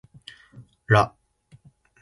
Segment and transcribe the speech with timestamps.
[0.89, 1.01] ら